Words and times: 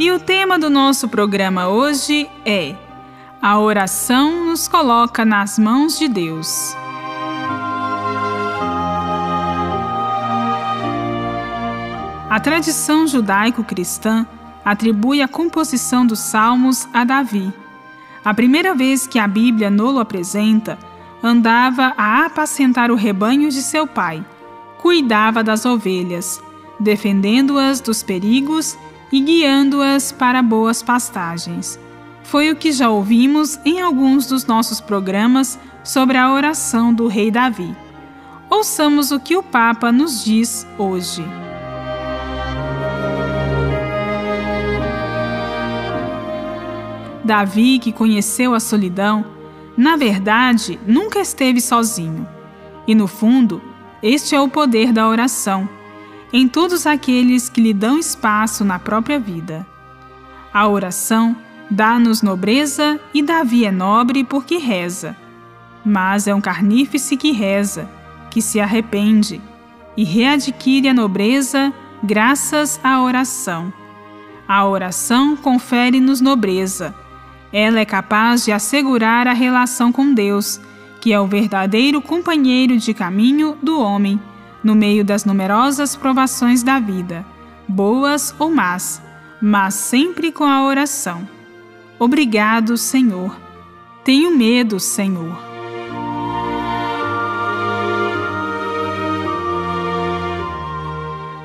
E 0.00 0.10
o 0.10 0.18
tema 0.18 0.58
do 0.58 0.70
nosso 0.70 1.10
programa 1.10 1.68
hoje 1.68 2.26
é 2.42 2.74
A 3.42 3.58
oração 3.58 4.46
nos 4.46 4.66
coloca 4.66 5.26
nas 5.26 5.58
mãos 5.58 5.98
de 5.98 6.08
Deus. 6.08 6.74
A 12.30 12.40
tradição 12.40 13.06
judaico-cristã 13.06 14.26
atribui 14.64 15.20
a 15.20 15.28
composição 15.28 16.06
dos 16.06 16.20
Salmos 16.20 16.88
a 16.94 17.04
Davi. 17.04 17.52
A 18.24 18.32
primeira 18.32 18.74
vez 18.74 19.06
que 19.06 19.18
a 19.18 19.28
Bíblia 19.28 19.68
nolo 19.68 19.98
apresenta, 19.98 20.78
andava 21.22 21.92
a 21.98 22.24
apacentar 22.24 22.90
o 22.90 22.94
rebanho 22.94 23.50
de 23.50 23.60
seu 23.60 23.86
pai, 23.86 24.24
cuidava 24.78 25.44
das 25.44 25.66
ovelhas, 25.66 26.42
defendendo-as 26.80 27.82
dos 27.82 28.02
perigos 28.02 28.78
e 29.12 29.20
guiando-as 29.20 30.12
para 30.12 30.42
boas 30.42 30.82
pastagens. 30.82 31.78
Foi 32.22 32.50
o 32.50 32.56
que 32.56 32.70
já 32.70 32.88
ouvimos 32.88 33.58
em 33.64 33.80
alguns 33.80 34.26
dos 34.26 34.44
nossos 34.46 34.80
programas 34.80 35.58
sobre 35.82 36.16
a 36.16 36.32
oração 36.32 36.94
do 36.94 37.08
rei 37.08 37.30
Davi. 37.30 37.74
Ouçamos 38.48 39.10
o 39.10 39.18
que 39.18 39.36
o 39.36 39.42
Papa 39.42 39.90
nos 39.90 40.24
diz 40.24 40.66
hoje. 40.78 41.24
Davi, 47.24 47.78
que 47.78 47.92
conheceu 47.92 48.54
a 48.54 48.60
solidão, 48.60 49.24
na 49.76 49.96
verdade 49.96 50.80
nunca 50.86 51.20
esteve 51.20 51.60
sozinho. 51.60 52.26
E 52.86 52.94
no 52.94 53.06
fundo, 53.06 53.62
este 54.02 54.34
é 54.34 54.40
o 54.40 54.48
poder 54.48 54.92
da 54.92 55.08
oração, 55.08 55.68
em 56.32 56.48
todos 56.48 56.86
aqueles 56.86 57.48
que 57.48 57.60
lhe 57.60 57.74
dão 57.74 57.98
espaço 57.98 58.64
na 58.64 58.78
própria 58.78 59.18
vida. 59.18 59.66
A 60.52 60.66
oração 60.68 61.36
dá-nos 61.70 62.22
nobreza 62.22 63.00
e 63.12 63.22
Davi 63.22 63.64
é 63.64 63.70
nobre 63.70 64.24
porque 64.24 64.56
reza. 64.56 65.16
Mas 65.84 66.26
é 66.26 66.34
um 66.34 66.40
carnífice 66.40 67.16
que 67.16 67.32
reza, 67.32 67.88
que 68.30 68.42
se 68.42 68.60
arrepende 68.60 69.40
e 69.96 70.04
readquire 70.04 70.88
a 70.88 70.94
nobreza 70.94 71.72
graças 72.02 72.78
à 72.82 73.00
oração. 73.02 73.72
A 74.46 74.64
oração 74.66 75.36
confere-nos 75.36 76.20
nobreza 76.20 76.94
ela 77.52 77.80
é 77.80 77.84
capaz 77.84 78.44
de 78.44 78.52
assegurar 78.52 79.26
a 79.26 79.32
relação 79.32 79.90
com 79.90 80.14
Deus, 80.14 80.60
que 81.00 81.12
é 81.12 81.20
o 81.20 81.26
verdadeiro 81.26 82.00
companheiro 82.00 82.76
de 82.76 82.94
caminho 82.94 83.56
do 83.62 83.80
homem, 83.80 84.20
no 84.62 84.74
meio 84.74 85.04
das 85.04 85.24
numerosas 85.24 85.96
provações 85.96 86.62
da 86.62 86.78
vida, 86.78 87.24
boas 87.66 88.34
ou 88.38 88.50
más, 88.50 89.02
mas 89.40 89.74
sempre 89.74 90.30
com 90.30 90.44
a 90.44 90.64
oração. 90.64 91.26
Obrigado, 91.98 92.76
Senhor. 92.76 93.36
Tenho 94.04 94.36
medo, 94.36 94.80
Senhor. 94.80 95.50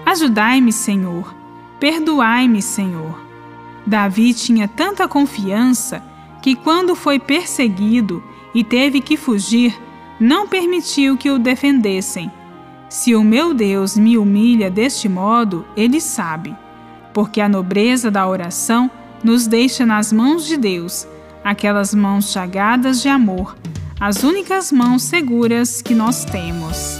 Ajudai-me, 0.06 0.72
Senhor. 0.72 1.36
Perdoai-me, 1.80 2.62
Senhor. 2.62 3.20
Davi 3.86 4.34
tinha 4.34 4.68
tanta 4.68 5.08
confiança 5.08 6.02
que, 6.42 6.56
quando 6.56 6.96
foi 6.96 7.20
perseguido 7.20 8.24
e 8.54 8.64
teve 8.64 9.02
que 9.02 9.18
fugir, 9.18 9.78
não 10.20 10.48
permitiu 10.48 11.18
que 11.18 11.30
o 11.30 11.38
defendessem. 11.38 12.32
Se 12.90 13.16
o 13.16 13.24
meu 13.24 13.54
Deus 13.54 13.98
me 13.98 14.18
humilha 14.18 14.70
deste 14.70 15.10
modo, 15.10 15.66
ele 15.76 16.00
sabe, 16.00 16.56
porque 17.14 17.42
a 17.42 17.50
nobreza 17.50 18.12
da 18.12 18.28
oração 18.28 18.90
nos 19.24 19.48
deixa 19.48 19.86
nas 19.86 20.14
mãos 20.14 20.46
de 20.46 20.56
Deus, 20.56 21.08
aquelas 21.44 21.94
mãos 21.94 22.32
chagadas 22.32 23.02
de 23.02 23.10
amor, 23.10 23.58
as 24.00 24.24
únicas 24.24 24.72
mãos 24.72 25.04
seguras 25.04 25.82
que 25.82 25.96
nós 25.96 26.26
temos. 26.26 27.00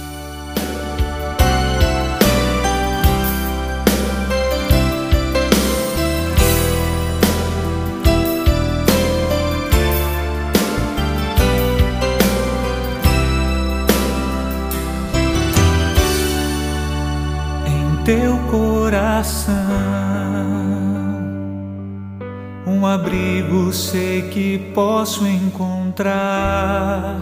Coração. 19.16 19.54
Um 22.66 22.84
abrigo 22.84 23.72
sei 23.72 24.22
que 24.28 24.58
posso 24.74 25.26
encontrar. 25.26 27.18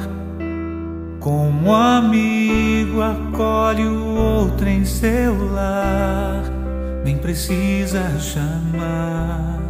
Como 1.20 1.72
amigo 1.72 3.00
acolhe 3.00 3.86
o 3.86 4.16
outro 4.16 4.68
em 4.68 4.84
seu 4.84 5.52
lar, 5.52 6.42
nem 7.04 7.16
precisa 7.16 8.18
chamar. 8.18 9.60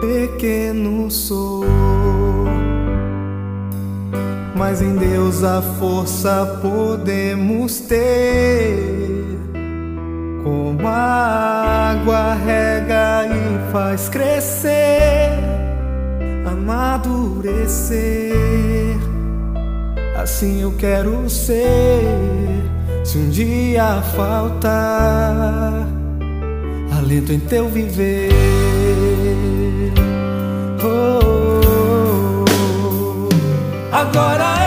Pequeno 0.00 1.10
sou, 1.10 1.64
mas 4.54 4.80
em 4.80 4.94
Deus 4.94 5.42
a 5.42 5.60
força 5.60 6.60
podemos 6.62 7.80
ter 7.80 9.38
como 10.42 10.86
a 10.86 11.90
água 11.92 12.34
rega 12.34 13.26
e 13.26 13.72
faz 13.72 14.08
crescer, 14.08 15.32
amadurecer. 16.46 18.36
Assim 20.16 20.62
eu 20.62 20.72
quero 20.72 21.28
ser. 21.28 22.02
Se 23.04 23.16
um 23.18 23.30
dia 23.30 24.02
faltar 24.14 25.88
alento 26.96 27.32
em 27.32 27.40
teu 27.40 27.68
viver. 27.68 28.30
Oh, 30.84 31.20
oh, 31.64 32.44
oh. 32.50 33.28
Agora 33.90 34.57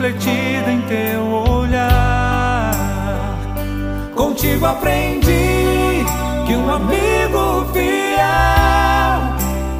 refletida 0.00 0.72
em 0.72 0.80
teu 0.82 1.22
olhar. 1.30 2.70
Contigo 4.14 4.64
aprendi 4.64 6.06
que 6.46 6.56
um 6.56 6.72
amigo 6.72 7.66
fiel 7.72 9.36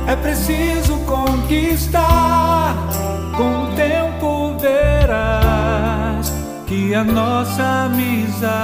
é 0.06 0.16
preciso 0.20 0.98
conquistar. 1.06 2.76
Com 3.34 3.64
o 3.64 3.74
tempo 3.74 4.58
verás 4.58 6.30
que 6.66 6.94
a 6.94 7.02
nossa 7.02 7.86
amizade 7.86 8.60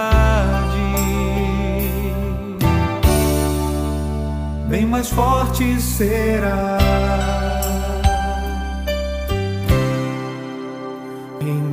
bem 4.69 4.85
mais 4.85 5.09
forte 5.09 5.81
será. 5.81 7.36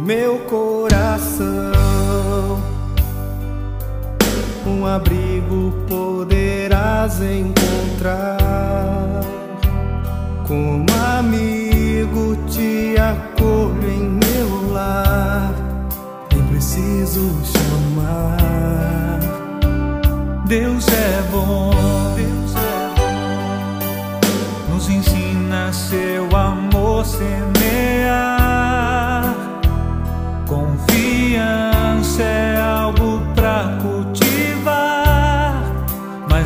Meu 0.03 0.37
coração. 0.39 1.71
Um 4.65 4.85
abrigo 4.85 5.73
poderás 5.87 7.21
encontrar. 7.21 8.37
Como 10.45 10.85
amigo 11.17 12.35
te 12.49 12.95
acolho 12.97 13.89
em 13.89 14.03
meu 14.03 14.73
lar. 14.73 15.53
Nem 16.33 16.43
preciso 16.47 17.31
chamar. 17.45 19.19
Deus 20.45 20.85
é 20.89 21.23
bom. 21.31 21.71
Deus 22.15 22.55
é 22.55 22.89
bom. 22.99 24.73
Nos 24.73 24.89
ensina 24.89 25.71
seu 25.71 26.35
amor 26.35 27.05
semear 27.05 27.52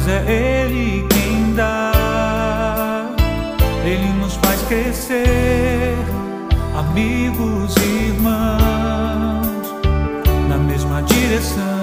é 0.09 0.63
Ele 0.63 1.05
quem 1.09 1.53
dá. 1.53 3.07
Ele 3.85 4.13
nos 4.19 4.35
faz 4.35 4.61
crescer, 4.63 5.95
amigos 6.75 7.75
e 7.77 8.09
irmãos, 8.09 9.75
na 10.49 10.57
mesma 10.57 11.01
direção. 11.03 11.76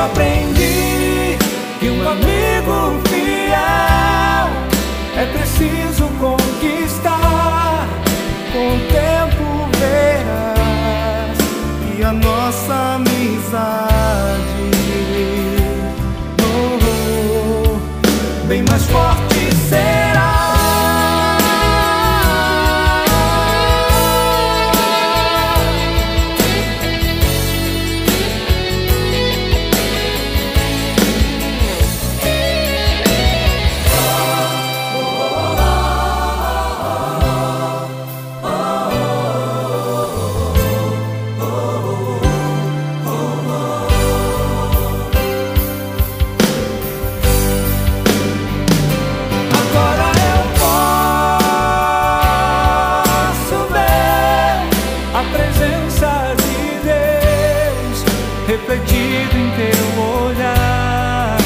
Aprendi 0.00 0.29
refletido 58.50 59.36
em 59.36 59.50
teu 59.52 60.02
olhar. 60.02 61.36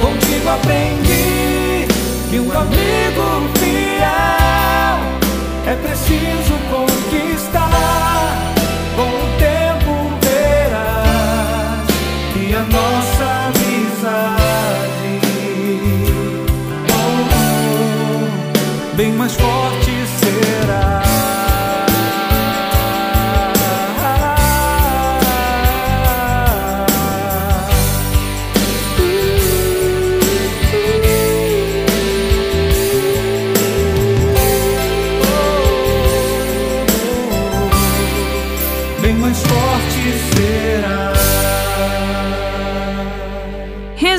Contigo 0.00 0.48
aprendi 0.48 1.88
que 2.30 2.38
um 2.38 2.52
amigo 2.52 3.48
fiel 3.58 4.98
é 5.66 5.74
preciso 5.82 6.54
conquistar. 6.70 7.65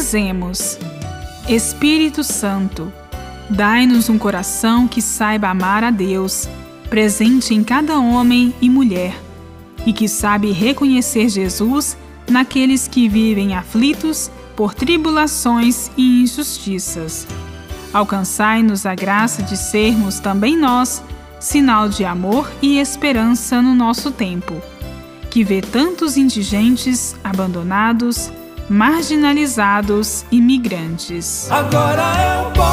Rezemos. 0.07 0.79
Espírito 1.49 2.23
Santo, 2.23 2.93
dai-nos 3.49 4.07
um 4.07 4.17
coração 4.17 4.87
que 4.87 5.01
saiba 5.01 5.49
amar 5.49 5.83
a 5.83 5.91
Deus, 5.91 6.47
presente 6.89 7.53
em 7.53 7.61
cada 7.61 7.99
homem 7.99 8.55
e 8.61 8.69
mulher, 8.69 9.13
e 9.85 9.91
que 9.91 10.07
sabe 10.07 10.53
reconhecer 10.53 11.27
Jesus 11.27 11.97
naqueles 12.31 12.87
que 12.87 13.09
vivem 13.09 13.53
aflitos 13.53 14.31
por 14.55 14.73
tribulações 14.73 15.91
e 15.97 16.21
injustiças. 16.21 17.27
Alcançai-nos 17.93 18.85
a 18.85 18.95
graça 18.95 19.43
de 19.43 19.57
sermos 19.57 20.21
também 20.21 20.55
nós 20.55 21.03
sinal 21.37 21.89
de 21.89 22.05
amor 22.05 22.49
e 22.61 22.79
esperança 22.79 23.61
no 23.61 23.75
nosso 23.75 24.09
tempo, 24.09 24.61
que 25.29 25.43
vê 25.43 25.59
tantos 25.59 26.15
indigentes 26.15 27.13
abandonados, 27.25 28.31
marginalizados 28.69 30.25
e 30.31 30.41
migrantes. 30.41 31.49
Agora 31.51 32.03
eu 32.35 32.51
posso 32.51 32.71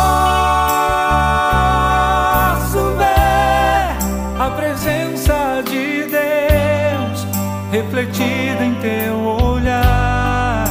ver 2.96 3.96
a 4.40 4.50
presença 4.56 5.62
de 5.64 6.04
Deus 6.10 7.26
refletida 7.70 8.64
em 8.64 8.74
teu 8.74 9.16
olhar. 9.18 10.64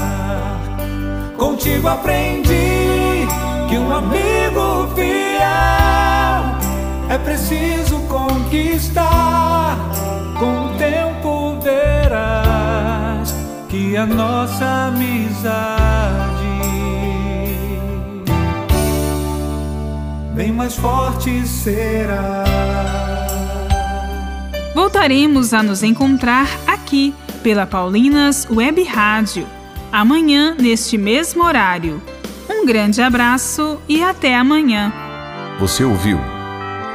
Contigo 1.37 1.87
aprendi 1.87 3.27
que 3.69 3.77
um 3.77 3.93
amigo 3.93 4.87
fiel 4.95 5.13
é 7.09 7.17
preciso 7.17 7.99
conquistar 8.07 9.77
com 10.37 10.72
que 13.73 13.97
a 13.97 14.05
nossa 14.05 14.89
amizade 14.89 16.43
bem 20.35 20.51
mais 20.51 20.75
forte 20.75 21.47
será. 21.47 22.43
Voltaremos 24.75 25.55
a 25.55 25.63
nos 25.63 25.81
encontrar 25.81 26.47
aqui 26.67 27.15
pela 27.41 27.65
Paulinas 27.65 28.47
Web 28.47 28.83
Rádio, 28.83 29.47
amanhã 29.91 30.55
neste 30.59 30.95
mesmo 30.95 31.43
horário. 31.43 31.99
Um 32.47 32.67
grande 32.67 33.01
abraço 33.01 33.81
e 33.89 34.03
até 34.03 34.35
amanhã. 34.35 34.93
Você 35.59 35.83
ouviu 35.83 36.19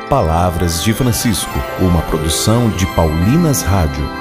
Palavras 0.09 0.85
de 0.85 0.95
Francisco, 0.95 1.59
uma 1.81 2.03
produção 2.03 2.71
de 2.71 2.87
Paulinas 2.95 3.63
Rádio. 3.63 4.18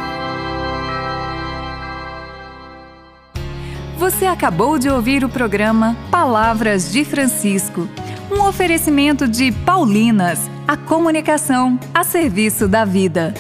Você 4.17 4.25
acabou 4.25 4.79
de 4.79 4.89
ouvir 4.89 5.23
o 5.23 5.29
programa 5.29 5.95
Palavras 6.09 6.91
de 6.91 7.05
Francisco, 7.05 7.87
um 8.31 8.41
oferecimento 8.47 9.27
de 9.27 9.51
Paulinas, 9.51 10.49
a 10.67 10.75
comunicação 10.75 11.79
a 11.93 12.03
serviço 12.03 12.67
da 12.67 12.83
vida. 12.83 13.35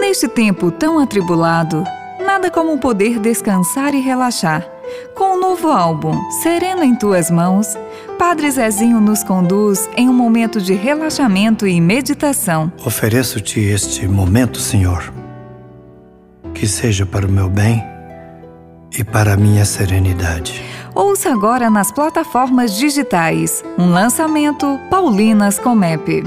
Neste 0.00 0.26
tempo 0.26 0.70
tão 0.70 0.98
atribulado, 0.98 1.84
nada 2.24 2.50
como 2.50 2.78
poder 2.78 3.18
descansar 3.18 3.94
e 3.94 4.00
relaxar. 4.00 4.66
Com 5.14 5.36
o 5.36 5.38
novo 5.38 5.68
álbum 5.68 6.18
Sereno 6.42 6.82
em 6.82 6.96
Tuas 6.96 7.30
Mãos, 7.30 7.76
Padre 8.18 8.50
Zezinho 8.50 9.02
nos 9.02 9.22
conduz 9.22 9.86
em 9.98 10.08
um 10.08 10.14
momento 10.14 10.62
de 10.62 10.72
relaxamento 10.72 11.66
e 11.66 11.78
meditação. 11.78 12.72
Ofereço-te 12.86 13.60
este 13.60 14.08
momento, 14.08 14.58
Senhor 14.58 15.19
que 16.60 16.68
seja 16.68 17.06
para 17.06 17.26
o 17.26 17.32
meu 17.32 17.48
bem 17.48 17.82
e 18.92 19.02
para 19.02 19.32
a 19.32 19.36
minha 19.36 19.64
serenidade. 19.64 20.62
Ouça 20.94 21.32
agora 21.32 21.70
nas 21.70 21.90
plataformas 21.90 22.76
digitais 22.76 23.64
um 23.78 23.90
lançamento 23.90 24.78
Paulinas 24.90 25.58
Comep. 25.58 26.22